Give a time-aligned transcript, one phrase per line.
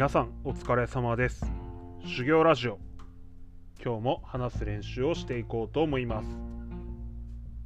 [0.00, 1.44] 皆さんお疲れ様です。
[2.06, 2.78] 修行ラジオ。
[3.84, 6.28] 今日も話す練習をしていこうと思います。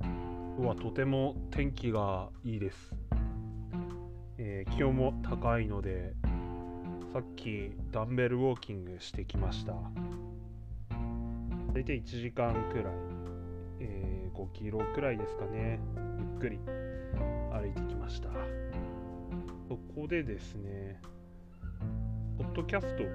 [0.01, 2.93] 今日はとても天気がいいです、
[4.39, 6.13] えー気温も高いので
[7.13, 9.75] さっきダンベルウォーキングしてきました。
[11.73, 12.95] 大体1時間くらい、
[13.79, 15.79] えー5キロくらいですかね。
[16.19, 16.59] ゆっくり
[17.53, 18.29] 歩いてきました。
[19.69, 21.01] そこでですね
[22.55, 23.07] ドキャストを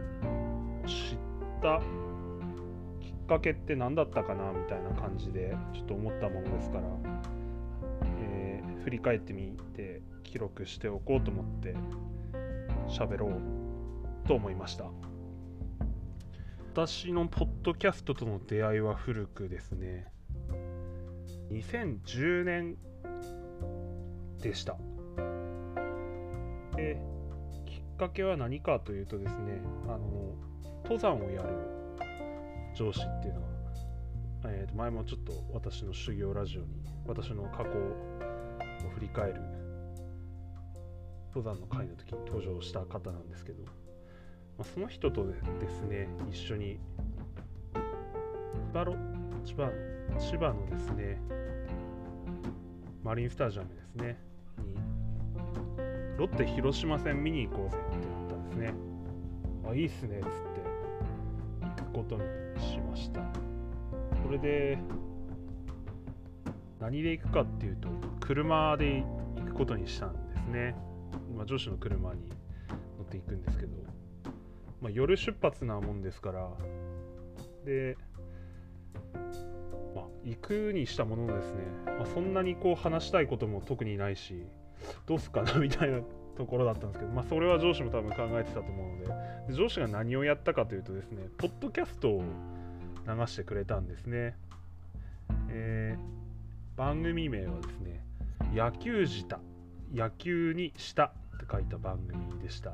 [0.86, 1.18] 知っ
[1.62, 1.82] た
[3.00, 6.84] きっかけって何だったかなみたいな感じでちょっと思ったものですから、
[8.22, 11.76] えー振り返ってみて記録しておこうと思って
[12.88, 14.86] 喋ろうと思いました。
[16.74, 20.08] 私のポッドキャストとの出会いは古くですね。
[21.52, 22.78] 2010年
[24.42, 24.79] でした。
[28.00, 30.34] かけは何かというとですねあの
[30.84, 31.50] 登山をやる
[32.76, 33.48] 上司っていうのは、
[34.46, 36.68] えーと前もちょっと私の修行ラジオに
[37.06, 39.42] 私の過去を振り返る
[41.36, 43.72] 登山の会の時に登場した方なんですけど、ま
[44.62, 45.34] あ、その人とで
[45.70, 46.80] すね一緒に
[48.72, 48.86] 千葉
[49.44, 49.70] 千葉
[50.20, 51.20] 千葉のですね
[53.04, 54.18] マリンスタジアムですね
[54.58, 54.89] に
[56.20, 58.74] ロッテ広島戦見に行こうぜってなったんですね。
[59.66, 60.32] あ、いいっすねっつって
[61.62, 62.24] 行くことに
[62.62, 63.22] しました。
[64.22, 64.78] それで、
[66.82, 67.88] 何で行くかっていうと、
[68.20, 69.02] 車で
[69.38, 70.76] 行くことにしたんですね。
[71.38, 72.30] まあ、上司の車に
[72.98, 73.72] 乗っていくんですけど、
[74.82, 76.50] まあ、夜出発なもんですから、
[77.64, 77.96] で、
[79.96, 84.44] まあ、行くにしたもののですね、まあ、そんなにこう話したいことも特にないし、
[85.06, 86.00] どうすっかなみたいな
[86.38, 89.10] ところだったんですけど、まあ、それは上司も多分考えてたと思うので。
[89.50, 92.24] で上司が何をやったかというとですねポッドキャストを
[93.08, 94.36] 流してくれたんですね、
[95.50, 96.20] えー
[96.80, 98.06] 番組名はですね
[98.56, 99.38] 野球舌
[99.94, 102.70] 野球にしたって書いた番組でした。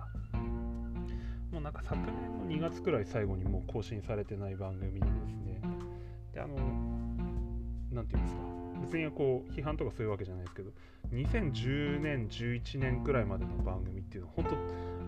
[1.51, 2.05] もうなんか昨年
[2.37, 5.59] の2月くらい最後にもう更新されてない番組でですね。
[6.35, 6.55] であの
[7.91, 8.41] なんていうんですか。
[8.81, 10.69] 別にこう批判とかそういうわけじゃないですけど
[11.13, 14.45] 2010年11年くらいまでの番組っていうのは本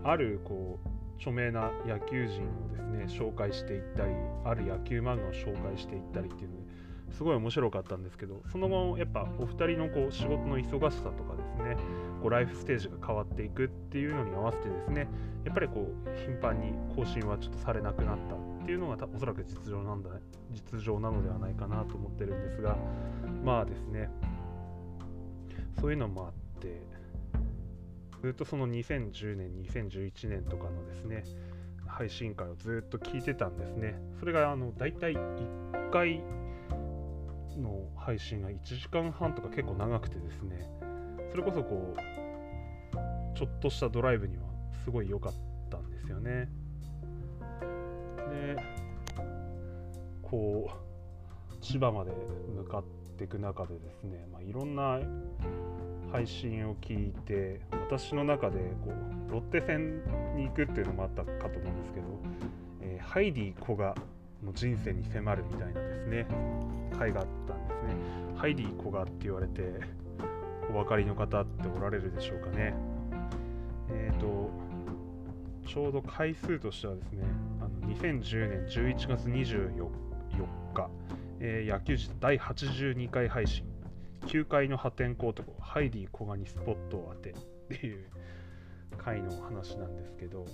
[0.03, 4.13] 当あるこう著名な野球人をですね紹介していったり
[4.45, 6.67] ある野球漫画を紹介していったりっていうので
[7.11, 11.77] すごい面白かったんですけどその後やっぱお二人のこう仕事の忙しさとかですね
[12.21, 15.07] こうライフステージが変わっていくっていうのに合わせてですね
[15.45, 20.09] やっぱりこう頻繁に更新はちょっとされなくなったっていうのがおそらく実情なんだ
[20.51, 22.77] 実情なのではないかなと思ってるんですが
[23.43, 24.09] まあですね。
[25.79, 26.81] そういうのもあって
[28.21, 31.23] ずっとその2010年2011年とかのですね
[31.87, 33.95] 配信会をずっと聞いてたんですね。
[34.19, 36.21] それがあの大体1回
[37.57, 40.69] の配信が1時間半とか結構長くてですね
[41.31, 44.43] それこそこうちょっとしたドライブには
[44.83, 45.33] すごい良かっ
[45.69, 46.49] たんですよね。
[48.29, 48.57] で
[50.21, 50.69] こ
[51.51, 52.11] う千葉まで
[52.55, 54.99] 向かってていく中でですね、まあ、いろんな
[56.11, 58.93] 配信を聞いて私の中でこ
[59.27, 60.01] うロッテ戦
[60.35, 62.05] に行くっていうのもあったかと思うんですけど、
[62.81, 63.95] えーハイディ古賀
[64.43, 66.27] の人生に迫るみたいなですね
[66.97, 67.95] 回があったんですね。
[68.35, 69.79] ハイディ古賀って言われて
[70.69, 72.73] お分かりの方っておられるでしょうかね。
[73.89, 74.49] えっ、と
[75.67, 77.23] ちょうど回数としてはですね
[77.59, 79.89] あの2010年11月24
[80.73, 80.89] 日、
[81.39, 83.77] えー野球児第82回配信。
[84.27, 87.33] 9階の破天荒男ハイディ古賀にスポットを当てっ
[87.69, 88.07] ていう
[88.97, 90.45] 回の話なんですけど、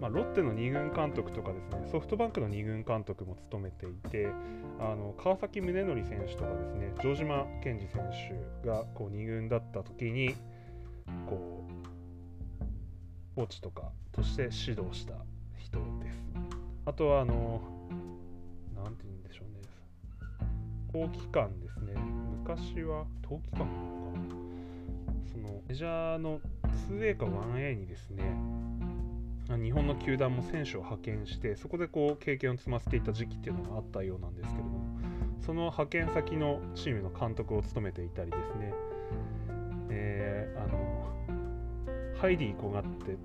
[0.00, 4.28] まあ、ロッテの2軍監督とかですねソフトバンクの2軍監督も務めていて
[4.78, 8.02] あの川崎宗則選手とかですね城島健二選
[8.62, 10.34] 手がこう2軍だった時に
[11.26, 11.64] こ
[12.60, 15.14] うコーチとかとして指導した
[15.56, 16.24] 人です。
[16.86, 17.77] あとはあの
[20.92, 21.94] 冬季間ですね。
[22.44, 24.36] 昔は冬季間なのか。
[25.32, 26.40] そのメジャーの
[26.90, 28.22] 2A か 1A にですね
[29.62, 34.86] 日本の球団も選手を派遣してそこでこう経験を積ませていた時期っていうのがあったようなんですけれども
[35.40, 38.72] その派遣先のチームの監督を務めていたりですね、
[39.90, 41.08] えーあの
[42.20, 43.16] ハイディ古賀って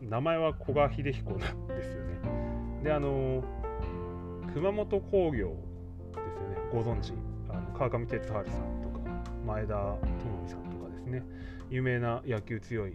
[0.00, 2.80] 名前は古賀秀彦なんですよね。
[2.82, 3.44] であの
[4.54, 5.54] 熊本工業
[6.42, 6.56] よね。
[6.72, 7.12] ご存知
[7.48, 8.44] あの川上哲治さん
[8.82, 9.00] とか
[9.46, 9.98] 前田智
[10.44, 11.22] 美さんとかですね。
[11.70, 12.94] 有名な野球強い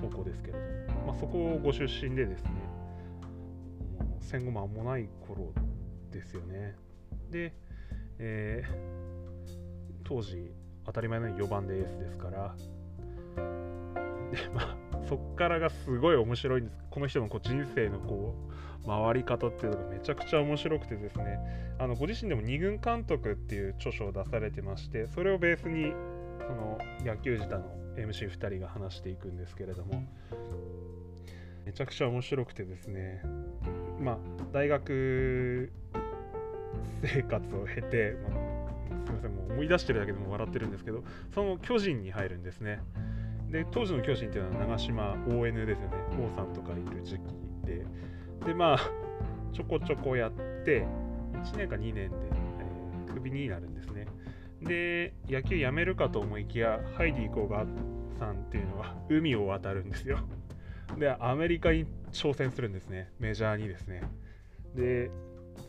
[0.00, 0.54] 高校ですけれ
[0.86, 2.50] ども、まあ、そこをご出身でですね
[4.20, 5.52] 戦後間もない頃
[6.12, 6.76] ですよね。
[7.30, 7.52] で、
[8.18, 8.70] えー、
[10.04, 10.52] 当時
[10.86, 12.54] 当たり前のように4番でエースですから。
[14.30, 14.76] でまあ
[15.08, 16.76] そっからがすごい面白いんです。
[16.90, 18.52] この人のこう人生のこう
[18.86, 21.38] 回り方っていうのがめちゃくちゃ面白くてですね。
[21.78, 25.92] あのご自身でも二軍監督っていう著書を出されてましてそれをベースに
[26.46, 27.64] その野球自体の
[27.96, 30.04] MC2 人が話していくんですけれども。
[31.64, 33.22] めちゃくちゃ面白くてですね。
[34.00, 34.18] まあ
[34.52, 35.70] 大学
[37.02, 41.04] 生活を経て、まあ、すみませんもう思い出してるだけでも笑ってるんですけど
[41.34, 42.80] その巨人に入るんですね。
[43.50, 45.96] で当時の巨人っていうのは長島 ON ですよね。
[46.18, 47.49] 王さんとかいる時期。
[48.44, 48.78] でまあ
[49.52, 50.32] ちょこちょこやっ
[50.64, 50.86] て
[51.32, 52.02] 1年か2年で、
[53.06, 54.06] えー、クビになるんですね。
[54.62, 57.66] で野球やめるかと思いきやハイディ・コーガ
[58.18, 60.18] さんっていうのは海を渡るんですよ。
[60.98, 63.10] でアメリカに挑戦するんですね。
[63.18, 64.02] メジャーにですね。
[64.74, 65.10] で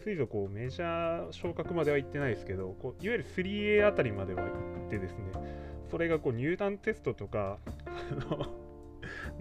[0.04, 4.50] 水族こうメジャー昇格までは行ってないですけどこういわゆる 3A あたりまでは行
[4.88, 5.32] ってですね。
[5.90, 7.58] それがこう入団テストとか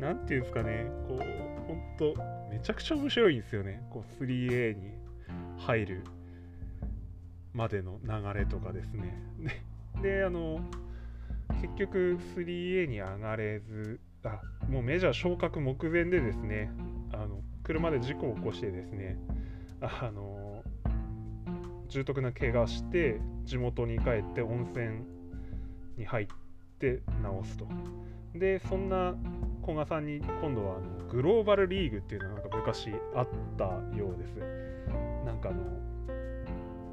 [0.01, 0.87] なんていうんですかね。
[1.07, 1.19] こう
[1.69, 2.15] 本当
[2.51, 3.83] めちゃくちゃ面白いんですよね。
[3.91, 4.93] こう 3A に
[5.59, 6.05] 入る
[7.53, 9.23] までの流れとかですね。
[10.03, 10.61] であの
[11.61, 16.71] 結局 3A に上がれずあもうメジャー昇格目前でですね
[17.13, 19.19] あの車で事故を起こしてですね
[19.83, 20.63] あの
[21.89, 25.03] 重篤な怪我して地元に帰って温泉
[25.99, 26.27] に入っ
[26.79, 27.03] て
[27.43, 27.67] 治すと。
[28.35, 29.15] でそんな
[29.63, 33.65] 古賀さんに今度はあのグローバルリーグっていうのがなんか昔あった
[33.97, 34.37] ようです。
[35.25, 35.63] なんかあの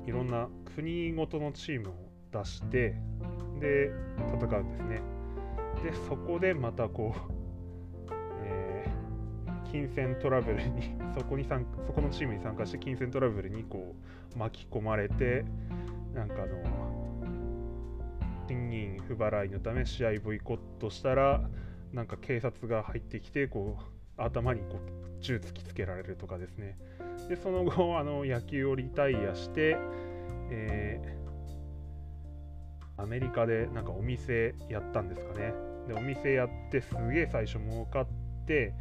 [0.05, 1.93] いろんな国ごとのチームを
[2.31, 2.95] 出して
[3.59, 3.91] で
[4.39, 5.01] 戦うんですね。
[5.83, 8.85] でそこでまたこうえ
[9.71, 13.95] 金銭トラブルに そこに参そこのチームに参加して金銭トラブルにこ
[14.35, 15.45] う巻き込まれて
[16.13, 16.87] なんかあの
[18.47, 21.49] 賃金不払いのため試合ボイコットしたら
[21.93, 26.77] なんか警察が入ってきてこう頭にこう銃突きつけられるとかですね。
[27.29, 29.77] でその後 あの野球をリタイアして、
[30.51, 35.53] えー、アメリカでなんかお店やったんですかね。
[35.87, 38.07] でお店やってすげえ最初儲かっ
[38.45, 38.73] て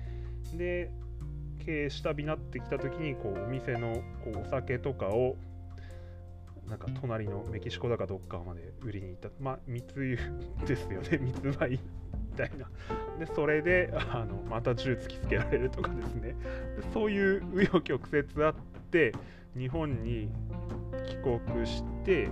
[0.55, 0.91] で
[1.65, 5.37] 経営下火になってきた時にこうお店のこうお酒とかを
[6.69, 9.29] なんか隣のメキシコだかどっかまで売りに行った。
[9.41, 10.19] まあ密輸
[10.67, 11.19] ですよね。
[11.23, 11.79] 密売。
[12.37, 12.69] たいな。
[13.19, 16.37] でそれであのまた銃突きつけられるとかですね。
[16.93, 18.55] そういう紆余曲折あっ
[18.91, 19.13] て
[19.57, 20.29] 日本に
[21.09, 22.29] 帰国して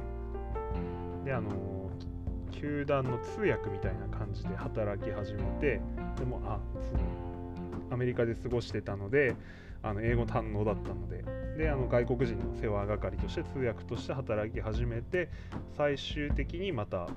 [1.25, 1.91] であの
[2.53, 5.81] 球団の通訳みたいな感じで働き始めて
[6.17, 7.01] でもあその
[7.91, 9.35] アメリカで過ごしてたので
[9.83, 11.45] あの英語堪能だったので。
[11.57, 15.29] であの外国人の世話係として通訳として働き始めて
[15.77, 17.09] 最終的にまた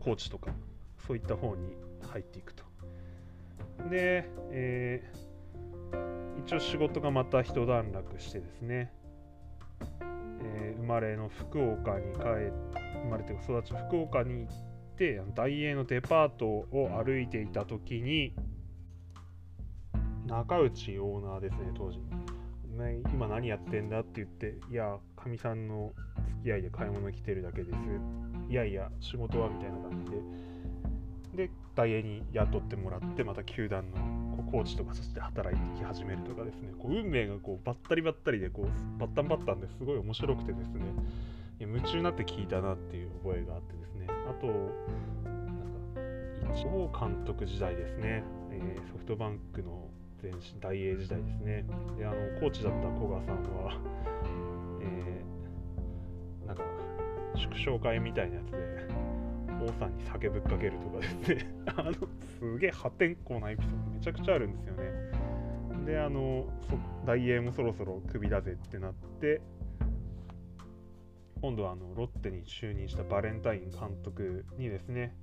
[0.00, 0.50] コーチとか
[1.06, 1.76] そういった方に
[2.10, 2.64] 入っていくと。
[3.90, 8.92] で、えー、一応仕事がまた一段落してですね、
[10.42, 12.20] えー、生まれの福岡に帰
[12.80, 14.52] っ生まれて育ち福岡に行っ
[14.96, 18.34] て大英のデパートを歩いていた時に
[20.26, 22.00] 中内オーナーですね、当時。
[22.76, 25.92] ね、今何やってんだって言って、いや、かみさんの
[26.40, 27.78] 付き合いで買い物来てるだけです。
[28.50, 30.16] いやいや、仕事はみたいな感じで。
[31.76, 33.96] で、大英に雇ってもらって、また球団の
[34.36, 40.80] こうコーチとかそして働いてき始めるとかですね、こう運命がこうバッタリバッタリでこうバッタンバッタンですごい面白くてですね、
[41.60, 44.56] 夢中になって聞いたなっていう覚えがあってですね、あと、なん
[46.52, 49.88] か、一応監督時代ですね、えー、ソフトバンクの
[50.22, 51.64] 前身大英時代ですね。
[51.98, 53.78] であのコーチだった古賀さんは、
[54.80, 56.64] えー、なんか
[57.34, 58.56] 祝勝会みたいなやつで
[59.66, 61.50] 王さんに酒ぶっかけるとかですね。
[61.76, 61.92] あの
[62.38, 65.86] すげえ破天荒なエピソードめちゃくちゃあるんですよね。
[65.86, 66.46] であの
[67.04, 69.40] 大英もそろそろクビだぜってなって
[71.40, 75.14] 今度はあのロッテに就任したバレンタイン監督にですね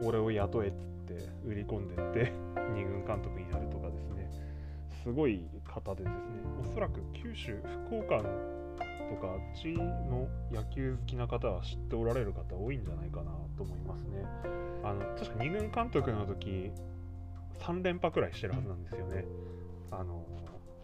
[0.00, 4.30] 俺を雇えっつって売り込んでって 2軍監督になるとかですね。
[5.02, 6.18] すごい方でですね。
[6.60, 7.56] おそらく九州
[7.88, 8.61] 福岡の
[9.10, 14.24] とかあっちの野球好きな方は知っておられる方多いんじゃないかなと思いますね。
[14.84, 16.70] あの確か2軍監督の時
[17.60, 19.24] 3連覇くらいしてるはずなんですよね。
[19.90, 20.24] あの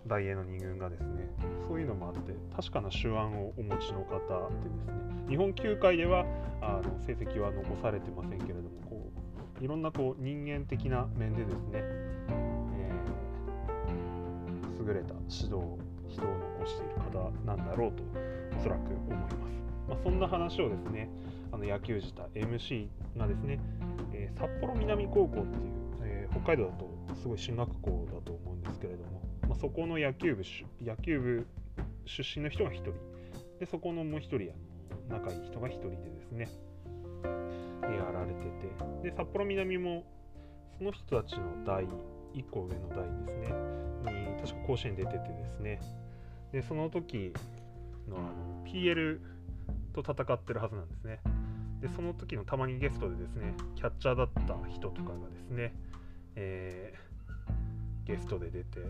[0.07, 1.29] 大英の2軍がですね。
[1.69, 5.09] そういうのもあって確かな手腕をお持ちの方でですね。
[5.29, 6.25] 日本球界では
[6.61, 9.11] あの成績は残されてませんけれどもこ
[9.61, 18.03] ういろんなこう人間的な面でですね、えー、優れた指導人を残している方なんだろうと
[18.59, 19.37] おそらく思います。
[19.89, 21.09] まあ、そんな話をですね
[21.51, 23.59] あの野球自体 MC がですね、
[24.13, 25.73] えー、札幌南高校っていう、
[26.03, 30.43] えー、北海道だとすごい進学校だと思うんですけれども、まあ、そこの野球部
[30.85, 31.47] 野球部
[32.05, 32.93] 出身の人が1人
[33.59, 36.49] でそこのもう1人あの仲いい人が1人でですね
[37.83, 40.05] やられててで札幌南も
[40.77, 41.85] その人たちの代
[42.35, 43.79] 1個上の代ですね
[44.13, 45.81] に確か甲子園出ててですね
[46.53, 47.33] でその時
[48.09, 49.21] のあの PL
[49.93, 51.21] と戦ってるはずなんですね。
[51.81, 55.75] でその時のたまにゲストでですねキャッチャーだった人とかがですね、
[56.35, 58.81] えー、ゲストで出て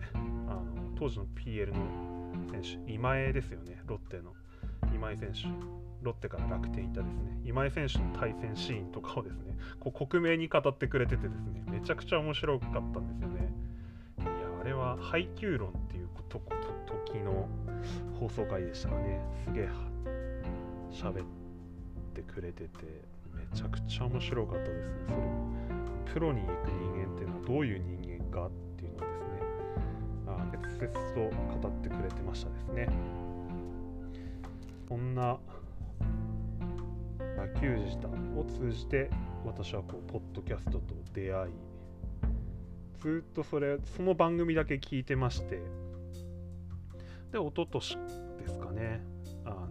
[0.47, 0.63] あの
[0.97, 4.33] 当時の PL の選手今江ですよねロッテの。
[4.93, 5.43] 今井選手
[6.01, 7.41] ロッテから楽天行ったですね。
[7.45, 13.53] 今井選手の対戦シーンとかをですねこう克明に語ってくれててですねめちゃくちゃ面白かったんですよね。
[14.19, 14.27] いや
[14.61, 16.41] あれは配球論っていうと
[16.85, 17.47] 時の
[18.19, 19.69] 放送回でしたかねすげえ
[20.91, 21.25] 喋っ
[22.13, 22.69] てくれてて
[23.33, 24.91] めちゃくちゃ面白かったです。
[24.91, 25.17] ねそれ
[26.13, 29.39] プロに行く人間っていうのはどういう人間かっていうのをですね
[30.27, 32.89] あ切々と語ってくれてましたですね。
[34.87, 35.37] そんな
[37.37, 39.09] 野球自体を通じて
[39.45, 40.81] 私はこうポッドキャストと
[41.13, 41.53] 出会い
[42.99, 45.61] ずっとそれその番組だけ聞いてまして
[47.31, 47.97] で一昨年
[48.39, 49.01] ですかね。
[49.45, 49.69] あの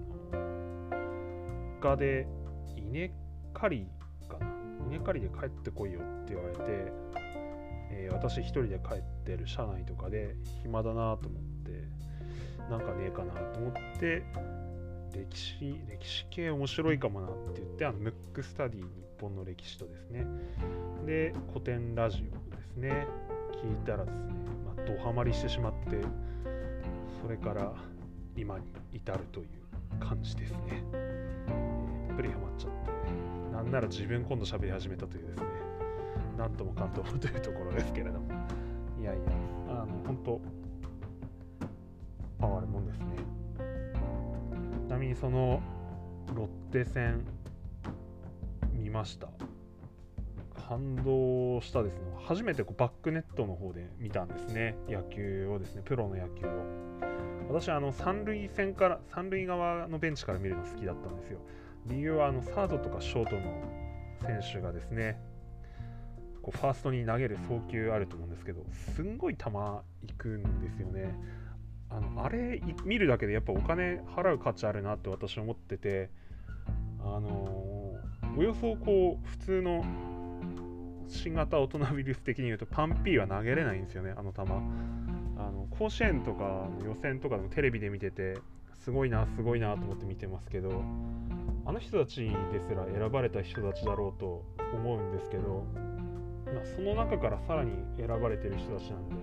[1.80, 2.26] 他で
[2.76, 3.10] 稲
[3.52, 3.86] 刈り
[4.28, 4.46] かな。
[4.88, 6.92] 稲刈りで帰ってこいよって言われて、
[7.90, 11.88] えー、私一人で帰ってる車内とかで暇だなと思って
[12.70, 14.22] なんかねえかなと思って
[15.12, 18.86] 歴史、歴史系面白いかもなって言って、あの、ムックスタディ日
[19.20, 20.26] 本の歴史とですね、
[21.06, 23.06] で、古典ラジオですね、
[23.62, 24.34] 聞いたらですね、
[24.64, 25.96] まあ、ドハマりしてしまって、
[27.20, 27.72] それから
[28.36, 29.46] 今に至るという
[30.00, 30.58] 感じですね。
[30.94, 32.72] えー、たっぷりハマっちゃっ
[33.50, 35.46] て、なんなら自分今度喋り始めたというですね、
[36.36, 38.32] なんともかんともというところですけれども、
[39.00, 39.22] いやいや、
[39.68, 40.40] あの、本当
[42.38, 43.06] パワーあるもんですね。
[44.86, 45.60] ちなみにその
[46.34, 47.24] ロッテ戦
[48.72, 49.28] 見ました？
[50.68, 52.00] 感動したですね。
[52.26, 54.76] 初めてこうバックネットの方で見たんですね。
[54.86, 55.82] 野球をですね。
[55.82, 56.50] プロの野球を。
[57.48, 61.38] 私あの三塁線から三塁側のベンチから見るの好きだったんですよ。
[61.86, 63.42] 理由はあのサードとかショートの
[64.20, 65.18] 選手がですね
[66.42, 69.82] こうファーストに投げる送球あると思うんですけどすんごい球行
[70.18, 71.14] くんですよね。
[71.88, 76.10] あのあれ見るだけでやっぱお金払う価値あるなって私は思ってて
[77.00, 77.96] あの
[78.36, 79.82] およそこう普通の
[81.08, 84.42] 新型大人ウイルス的に言うとパンピーは投げれないんですよねあの球。
[85.38, 88.38] あの甲子園とかの予選とかでもテレビで見てて
[88.74, 90.82] すごいなすごいなと思って見てますけど
[91.64, 92.22] あの人たち
[92.52, 95.64] ですら選ばれた人たちだろうと思うんですけど、
[96.46, 99.14] まあ、その中からさらに選ばれてる人たちなんで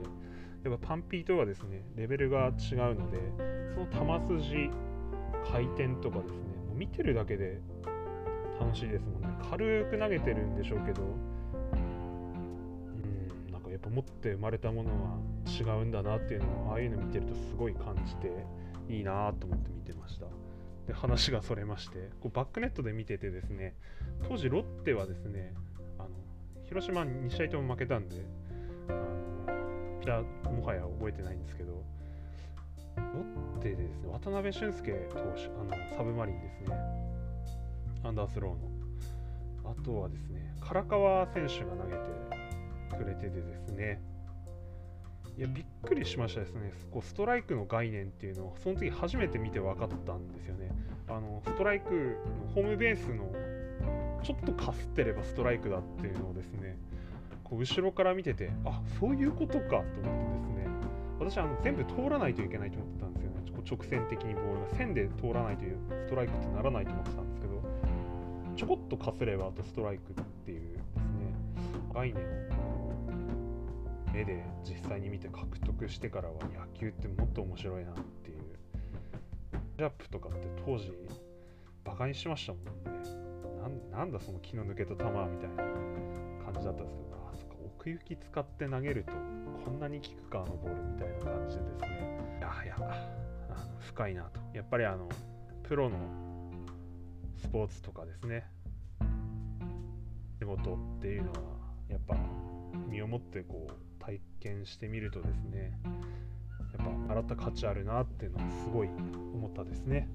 [0.69, 2.51] やっぱパンピーとはですねレベルが違う
[2.95, 3.17] ので
[3.73, 4.69] その球筋
[5.51, 6.37] 回転とかですね
[6.67, 7.59] もう見てるだけで
[8.59, 9.27] 楽しいですもんね。
[9.49, 11.34] 軽く投げてるんでしょうけど
[13.87, 18.31] うんなんかやって生まれたものは違うんだなっていうのをああいうの見てるとすごい感じて
[18.89, 20.25] いいなと思って見てました。
[20.87, 23.75] で話がそれましてこうバックネットで見ててですね
[24.27, 25.53] 当時ロッテはですね
[25.97, 26.09] あの
[26.63, 28.15] 広島2試合とも負けたんで
[28.87, 31.83] あのやもはや覚えてないんですけど
[32.97, 33.03] ロ
[33.57, 36.77] ッテでですね渡辺俊介投手あのサブマリンですね
[38.03, 38.75] アンダースローの。
[39.67, 42.44] あとはですね唐川選手が投げて
[42.85, 44.01] くれててですね。
[45.37, 46.71] いやびっくりしましたですね。
[46.91, 50.71] こうストライクの概念っていうのをその時初めて見て分かったんですよね。
[51.07, 53.31] あのストライクのホームベースの
[54.23, 56.77] ちょっとかすってればストライクだっていうのをですね
[57.43, 60.67] こう後ろから見ててあそういうことかと思ってですね。
[61.19, 63.35] 私あの全部通らないといけないと思ってたんですよね。
[63.69, 64.77] 直線的にボールが。
[64.77, 67.63] 線で通らないというストライクってならないと思ってたんですけど
[68.55, 70.83] ちょこっとかすればあとストライクっていうですね
[71.93, 72.27] 概念を
[74.15, 78.37] 目で実際に見て獲得してからは野球ってもっと面白いなっていう。
[79.77, 80.89] ジャップとかって当時
[81.83, 82.71] バカにしましたもんね。
[83.91, 85.63] なんだその気の抜けた球みたいな
[86.45, 89.11] 感じだったんですけど奥行き使って投げると
[89.65, 92.37] こんなに効くかあのボールみたいな感じでですね。
[92.39, 92.75] いやいや
[93.49, 94.39] あの深いなと。
[94.53, 95.09] やっぱりあの
[95.63, 95.97] プロの
[97.37, 98.45] スポーツとかですね。
[100.39, 101.39] 仕事っていうのは
[101.89, 102.15] やっぱ
[102.87, 105.77] 身をもってこう体験してみるとですね
[106.77, 108.89] やっぱ洗った価値あるなっていうのはすごい
[109.33, 110.07] 思ったですね。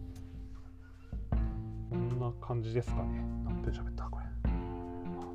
[1.91, 3.25] こんな感じですかね。
[3.45, 4.05] 何分喋った？
[4.05, 4.25] これ。
[4.25, 4.49] あ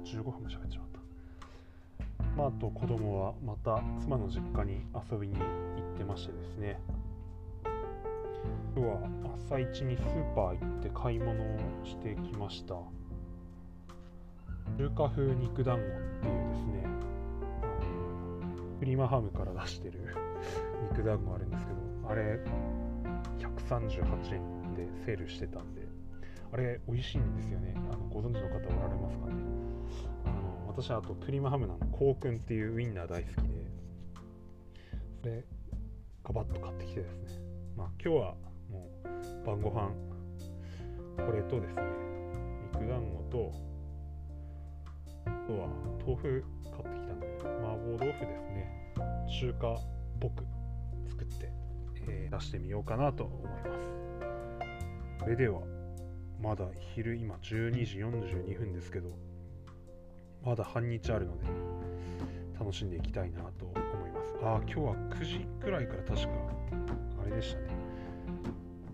[0.05, 0.99] 15分も喋っちまった。
[2.37, 6.79] まああと子供はまた妻の実家に遊びに行ってましてですね。
[8.75, 9.09] 今日は
[9.47, 12.75] 朝一にスーパー行って買い物をしてきました。
[14.77, 15.85] 中華風肉団子っ
[16.21, 16.85] ていうですね
[18.85, 20.15] フリマハムから出してる
[20.91, 22.39] 肉団子あるんですけどあれ
[23.39, 25.87] 138円でセールしてたんで
[26.53, 27.73] あれ美味しいんですよね。
[27.91, 29.33] あのご存知の方おられますかね。
[30.25, 33.43] あの私はあとプリマハムのコウくんっていうウインナー大好きで
[35.19, 35.43] それ
[36.23, 37.41] ガバッと買ってきてですね。
[37.75, 38.35] まあ今日は
[38.69, 39.89] もう晩ご飯
[41.25, 41.81] これとですね
[42.71, 43.51] 肉団子と
[45.47, 45.67] とは
[46.05, 47.27] 豆腐買ってきたんで
[47.61, 48.93] 麻婆豆腐ですね。
[49.39, 49.77] 中華っ
[50.19, 50.43] ぽく
[51.09, 51.51] 作って、
[52.07, 55.23] えー、出してみようかなと思います。
[55.23, 55.61] それでは
[56.41, 59.09] まだ昼今12時42分ですけど
[60.43, 61.45] まだ半日あるので
[62.59, 63.75] 楽しんでいきたいなと思
[64.07, 64.35] います。
[64.43, 66.29] ああ今日は9時くらいから確か
[67.21, 67.67] あれでしたね。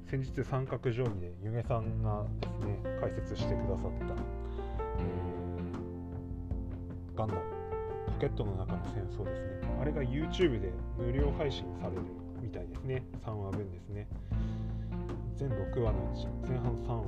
[0.09, 4.15] 先日三角定規でゆげさんがですね解説してくださった、
[7.15, 7.41] ガンダム
[8.07, 9.61] ポケットの中の戦争ですね。
[9.81, 12.01] あれが YouTube で無料配信される
[12.41, 13.03] みたいですね。
[13.25, 14.07] 3話分ですね。
[15.35, 17.05] 全6話のうち前半3話が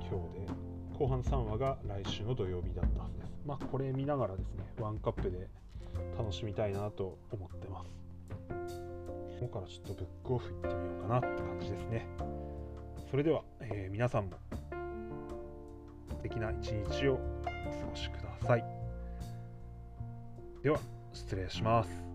[0.00, 0.60] 今日で
[0.98, 3.32] 後半3話が来週の土曜日だったはずです。
[3.46, 5.48] まあこれ見ながらですねワンカップで
[6.18, 8.80] 楽しみたいなと思ってます。
[9.40, 12.06] ここからちょっとブックオフ行ってみようかなって感じですね。
[13.10, 14.36] それでは、えー、皆さんも
[16.10, 18.79] 素敵な一日をお過ごしください。
[20.62, 20.78] では
[21.12, 22.09] 失礼します。